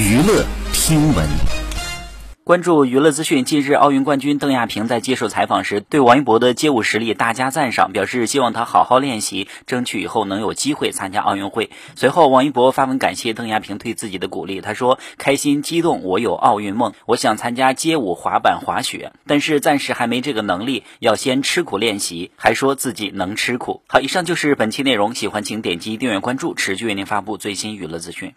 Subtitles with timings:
[0.00, 1.28] 娱乐听闻。
[2.42, 11.68] 关注娱乐资讯近日奥运冠军邓亚萍在接受采访时对王一博的街舞实力大加赞赏表示希望他好好练习争取以后能有机会参加奥运会。
[11.96, 19.12] 随后王一博发文感谢邓亚萍对自己的鼓励他说开心激动我有奥运梦我想参加街舞滑板滑雪。
[19.26, 23.82] 但是暂时还没这个能力要先吃苦练习还说自己能吃苦。
[23.86, 28.32] 好以上就是本期内容喜欢请点击订阅关注持续为您发布最新娱乐资讯。